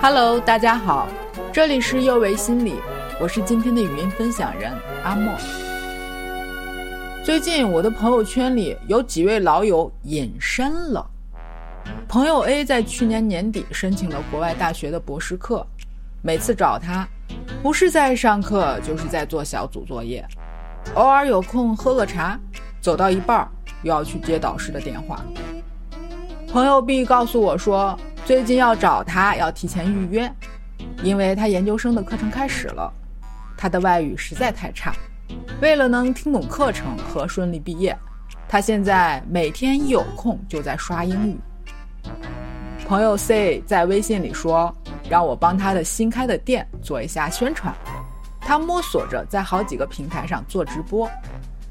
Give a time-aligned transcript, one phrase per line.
[0.00, 1.08] Hello，大家好，
[1.52, 2.76] 这里是幼为心理，
[3.20, 5.34] 我是今天的语音分享人阿莫。
[7.24, 11.04] 最近我的朋友圈里有几位老友隐身了。
[12.06, 15.66] 朋友 A 在去年年底申请了国外大学的博士课，
[16.22, 17.06] 每次找他，
[17.60, 20.24] 不是在上课，就是在做小组作业，
[20.94, 22.38] 偶尔有空喝个茶，
[22.80, 23.46] 走到一半
[23.82, 25.20] 又要去接导师的电话。
[26.52, 27.98] 朋友 B 告诉我说。
[28.28, 30.30] 最近要找他，要提前预约，
[31.02, 32.92] 因为他研究生的课程开始了。
[33.56, 34.94] 他的外语实在太差，
[35.62, 37.96] 为了能听懂课程和顺利毕业，
[38.46, 41.38] 他现在每天一有空就在刷英语。
[42.86, 44.76] 朋友 C 在微信里说，
[45.08, 47.74] 让我帮他的新开的店做一下宣传。
[48.42, 51.10] 他摸索着在好几个平台上做直播，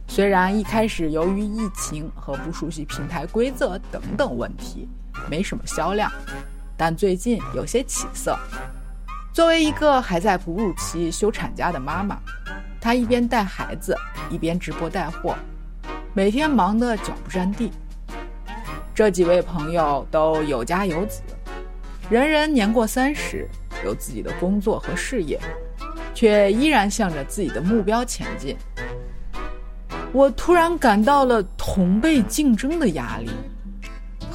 [0.08, 4.90] 虽然一开始由于疫情和不熟悉平台规则等等问题。
[5.30, 6.12] 没什么销量，
[6.76, 8.38] 但最近有些起色。
[9.34, 12.18] 作为一个还在哺乳期休产假的妈妈，
[12.82, 13.96] 她一边带孩子，
[14.30, 15.36] 一边直播带货，
[16.14, 17.72] 每天忙得脚不沾地。
[18.96, 21.22] 这几位朋友都有家有子，
[22.10, 23.48] 人人年过三十，
[23.86, 25.40] 有自己的工作和事业，
[26.16, 28.58] 却依然向着自己的目标前进。
[30.12, 33.30] 我突然感到了同辈竞争的压力。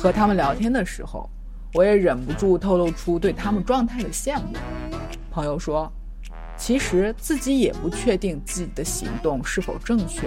[0.03, 1.31] 和他们聊天的时候，
[1.75, 4.57] 我也忍不住透露出对他们状态的羡慕。
[5.31, 5.89] 朋友说，
[6.57, 10.27] 其实自己也不确定自己的行动是否正确，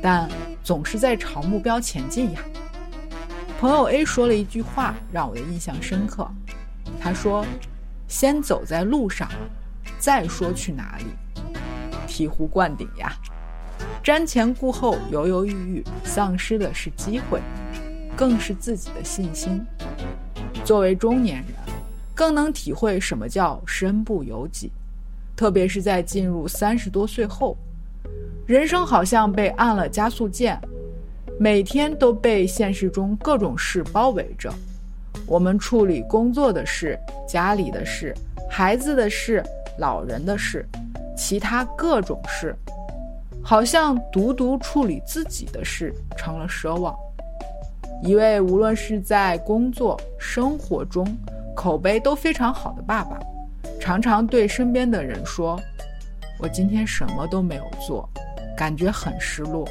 [0.00, 0.28] 但
[0.62, 2.40] 总是在朝目标前进呀。
[3.58, 6.30] 朋友 A 说了一句话让我的印象深刻，
[7.00, 7.44] 他说
[8.06, 9.28] ：“先走在路上，
[9.98, 11.06] 再说去哪里。”
[12.06, 13.12] 醍醐灌顶呀！
[14.04, 17.40] 瞻前顾后，犹犹豫豫，丧失的是机会。
[18.22, 19.60] 更是自己的信心。
[20.64, 21.46] 作为中年人，
[22.14, 24.70] 更能体会什么叫身不由己。
[25.34, 27.56] 特别是在进入三十多岁后，
[28.46, 30.56] 人生好像被按了加速键，
[31.36, 34.54] 每天都被现实中各种事包围着。
[35.26, 36.96] 我们处理工作的事、
[37.26, 38.14] 家里的事、
[38.48, 39.42] 孩子的事、
[39.80, 40.64] 老人的事，
[41.16, 42.54] 其他各种事，
[43.42, 46.96] 好像独独处理自己的事成了奢望。
[48.02, 51.06] 一位无论是在工作、生活中
[51.54, 53.16] 口碑都非常好的爸爸，
[53.80, 55.56] 常常对身边的人说
[56.40, 58.08] ：“我今天什么都没有做，
[58.56, 59.68] 感觉很失落。”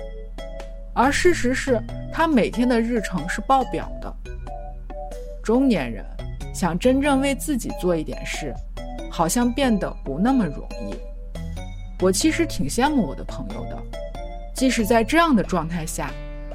[0.96, 1.82] 而事实是
[2.12, 4.14] 他每天的日程是爆表的。
[5.44, 6.06] 中年人
[6.54, 8.54] 想真正为自己做一点事，
[9.12, 10.96] 好像变得不那么容易。
[12.02, 13.78] 我其实挺羡慕我的朋友的，
[14.56, 16.10] 即使在这样的状态下。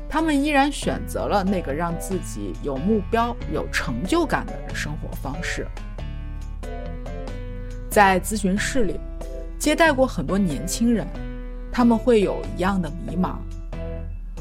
[0.09, 5.67] 他们依然选择了那个让自己有目标、有成就感的生活方式。
[7.91, 9.00] 在咨询室里，
[9.59, 11.06] 接待过很多年轻人，
[11.72, 13.37] 他们会有一样的迷茫：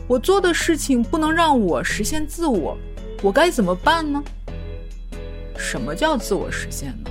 [0.08, 2.78] 我做的事情不能让我实现自我，
[3.24, 4.24] 我该怎么办呢？
[5.58, 7.10] 什么叫自我实现呢？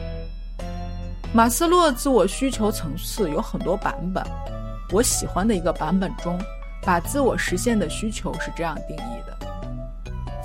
[1.32, 4.22] 马斯洛自我需求层次有很多版本，
[4.92, 6.38] 我喜欢的一个版本中。
[6.84, 9.36] 把自我实现的需求是这样定义的：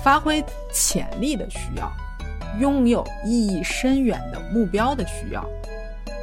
[0.02, 0.42] 发挥
[0.72, 1.92] 潜力的需要，
[2.58, 5.44] 拥有意义深远的目标的需要，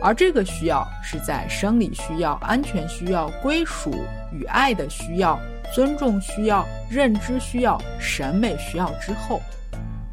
[0.01, 3.91] 而这个需要是在生理需要、安全需要、归属
[4.31, 5.39] 与爱的需要、
[5.73, 9.41] 尊重需要、认知需要、审美需要之后，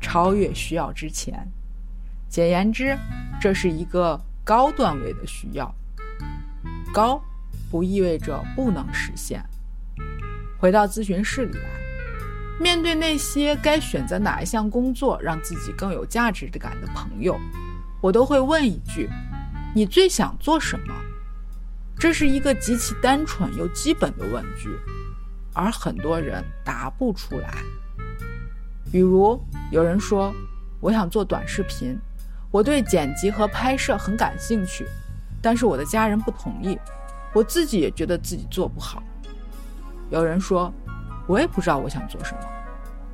[0.00, 1.46] 超越需要之前。
[2.28, 2.96] 简言之，
[3.40, 5.72] 这是一个高段位的需要。
[6.92, 7.20] 高
[7.70, 9.44] 不意味着不能实现。
[10.64, 11.68] 回到咨询室里来，
[12.58, 17.38] 面对那些该选择哪一项工作让自己更有价值感的朋友，
[18.00, 19.06] 我都会问一句
[19.76, 20.94] ：“你最想做什么？”
[22.00, 24.70] 这是一个极其单纯又基本的问句，
[25.52, 27.52] 而很多人答不出来。
[28.90, 29.38] 比如，
[29.70, 30.34] 有人说
[30.80, 31.94] ：“我想做短视频，
[32.50, 34.86] 我对剪辑和拍摄很感兴趣，
[35.42, 36.78] 但是我的家人不同意，
[37.34, 39.02] 我自己也觉得自己做不好。”
[40.14, 40.72] 有人说
[41.26, 42.40] ：“我也不知道我想做什么，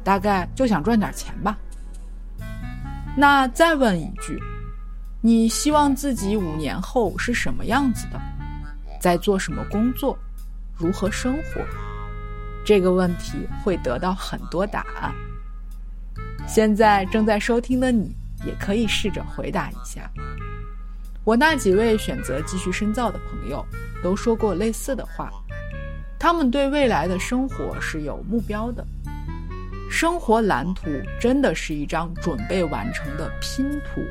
[0.04, 1.56] 大概就想赚点钱吧。”
[3.16, 4.38] 那再问一句
[5.22, 8.20] ：“你希望自己五年后是什么样子的？
[9.00, 10.14] 在做什么工作？
[10.76, 11.62] 如何生活？”
[12.66, 15.10] 这个问题会得到很多答案。
[16.46, 18.14] 现在正在收听的你，
[18.44, 20.10] 也可以试着回答一下。
[21.24, 23.64] 我那几位选择继续深造的朋友，
[24.02, 25.30] 都说过类似的话。
[26.20, 28.84] 他们对未来的生活是有目标的，
[29.90, 34.02] 生活蓝图真的是一张准备完成的拼图，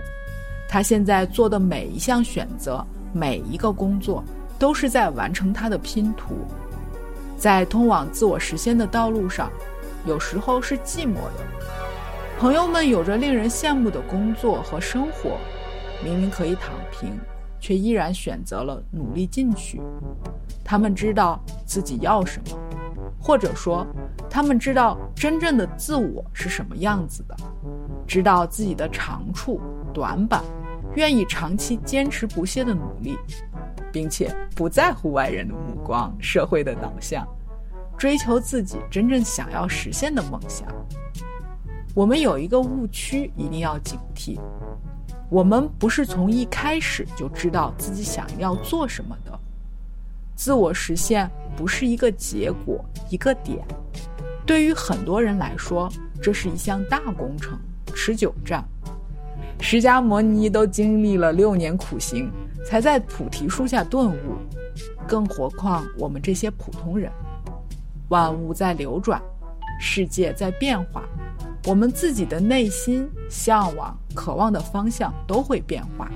[0.68, 2.84] 他现在做的每一项选择，
[3.14, 4.24] 每一个工作，
[4.58, 6.34] 都是在完成他的拼图。
[7.38, 9.52] 在通往自我实现的道路上，
[10.08, 11.46] 有时候是寂寞的。
[12.40, 15.38] 朋友们有着令人羡慕的工作和生活，
[16.04, 17.12] 明明可以躺平，
[17.60, 19.80] 却依然选择了努力进取。
[20.70, 22.56] 他们知道自己要什么，
[23.20, 23.84] 或者说，
[24.30, 27.36] 他们知道真正的自我是什么样子的，
[28.06, 29.60] 知道自己的长处、
[29.92, 30.44] 短板。
[30.94, 33.18] 愿意长期坚持不懈的努力，
[33.92, 37.28] 并且不在乎外人的目光、社会的导向，
[37.98, 40.68] 追求自己真正想要实现的梦想。
[41.96, 44.40] 我们有一个误区，一定要警惕：
[45.32, 49.40] 我们不是从一开始就知道自己想要做什么的。
[50.40, 53.60] 自我实现不是一个结果、一个点，
[54.46, 55.92] 对于很多人来说，
[56.22, 57.60] 这是一项大工程、
[57.94, 58.64] 持久战。
[59.60, 62.32] 释迦牟尼都经历了六年苦行，
[62.66, 64.38] 才在菩提树下顿悟，
[65.06, 67.12] 更何况我们这些普通人？
[68.08, 69.22] 万物在流转，
[69.78, 71.04] 世界在变化，
[71.66, 76.10] 我们自己的内心向往、渴望的方向都会变化。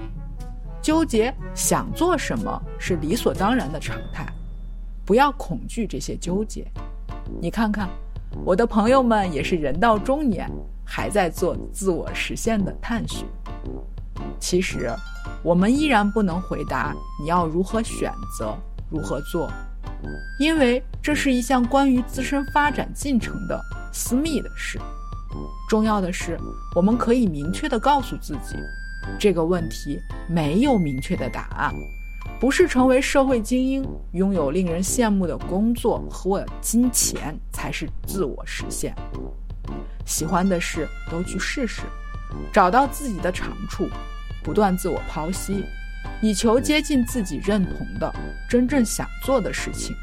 [0.84, 4.32] 纠结想做什么是理所当然的常态，
[5.04, 6.68] 不要恐惧这些纠结。
[7.42, 7.90] 你看看，
[8.46, 10.48] 我的朋友们也是人到中年。
[10.86, 13.26] 还在做自我实现的探寻。
[14.38, 14.92] 其实，
[15.42, 18.54] 我们依然不能回答你要如何选择、
[18.92, 19.50] 如何做，
[20.38, 23.60] 因为这是一项关于自身发展进程的
[23.94, 24.78] 私密的事。
[25.70, 26.38] 重要的是，
[26.76, 28.58] 我们可以明确地告诉自己，
[29.20, 31.74] 这个问题没有明确的答案，
[32.40, 38.94] 不是成为社会精英、拥有令人羡慕的工作和金钱才是自我实现。
[40.06, 41.82] 喜欢的事都去试试，
[42.52, 43.88] 找到自己的长处，
[44.44, 45.64] 不断自我剖析，
[46.22, 48.14] 以求接近自己认同的、
[48.50, 49.96] 真正想做的事情。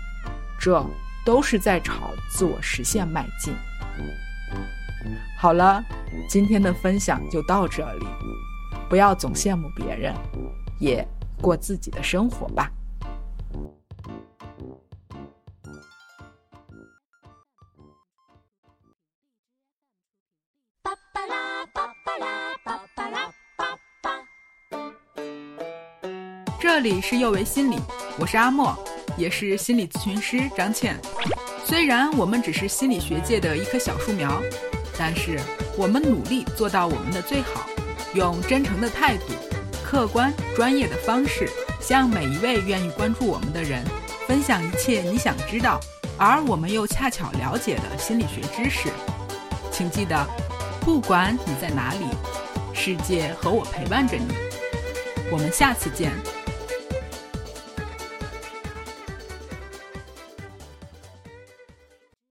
[0.58, 0.84] 这
[1.24, 3.52] 都是在朝自我实现迈进。
[5.36, 5.82] 好了，
[6.28, 8.06] 今天的分享就到这里，
[8.90, 10.12] 不要总羡慕别人，
[10.80, 11.06] 也
[11.40, 12.68] 过自己的生活吧。
[26.58, 27.76] 这里是幼为心理，
[28.18, 28.76] 我是阿莫，
[29.16, 31.00] 也是心理咨询师张倩。
[31.64, 34.42] 虽然我们只是心理学界的一棵小树苗，
[34.98, 35.38] 但是
[35.78, 37.69] 我们努力做到我们的最好，
[38.14, 39.26] 用真诚的态度、
[39.84, 41.48] 客观专业的方式，
[41.80, 43.84] 向每一位愿意关注我们的人
[44.26, 45.78] 分享一切你想知道，
[46.18, 48.88] 而我们又恰巧了解的心理学知识。
[49.70, 50.26] 请记得，
[50.80, 52.06] 不管你在哪里，
[52.74, 54.26] 世界和我陪伴着你。
[55.30, 56.10] 我们下次见。